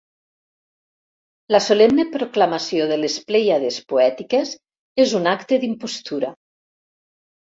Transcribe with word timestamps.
La 1.55 1.59
solemne 1.65 2.05
proclamació 2.13 2.87
de 2.93 2.97
les 3.01 3.17
plèiades 3.27 3.77
poètiques 3.93 4.53
és 5.05 5.13
un 5.19 5.31
acte 5.35 5.61
d'impostura. 5.65 6.33